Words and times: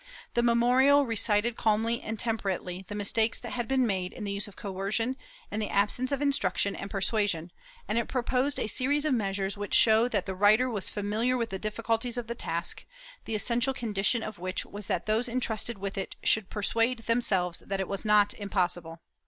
The 0.33 0.41
memorial 0.41 1.05
recited 1.05 1.55
calmly 1.55 2.01
and 2.01 2.17
temperately 2.17 2.85
the 2.87 2.95
mistakes 2.95 3.39
that 3.39 3.51
had 3.51 3.67
been 3.67 3.85
made 3.85 4.13
in 4.13 4.23
the 4.23 4.31
use 4.31 4.47
of 4.47 4.55
coercion 4.55 5.15
and 5.51 5.61
the 5.61 5.69
absence 5.69 6.11
of 6.11 6.23
instruction 6.23 6.75
and 6.75 6.89
persuasion, 6.89 7.51
and 7.87 7.99
it 7.99 8.07
proposed 8.07 8.59
a 8.59 8.65
series 8.65 9.05
of 9.05 9.13
measures 9.13 9.59
which 9.59 9.75
show 9.75 10.07
that 10.07 10.25
the 10.25 10.33
writer 10.33 10.71
was 10.71 10.89
familiar 10.89 11.37
with 11.37 11.51
the 11.51 11.59
difficultes 11.59 12.17
of 12.17 12.25
the 12.25 12.33
task, 12.33 12.83
the 13.25 13.35
essential 13.35 13.75
condition 13.75 14.23
of 14.23 14.39
which 14.39 14.65
was 14.65 14.87
that 14.87 15.05
those 15.05 15.29
entrusted 15.29 15.77
with 15.77 15.99
it 15.99 16.15
should 16.23 16.49
persuade 16.49 16.97
them 17.05 17.21
selves 17.21 17.59
that 17.59 17.79
it 17.79 17.87
was 17.87 18.03
not 18.03 18.33
impossible. 18.33 19.01